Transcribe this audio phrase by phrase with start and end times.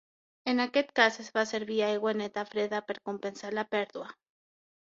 [0.51, 4.13] En aquest cas es fa servir aigua neta freda per compensar la pèrdua.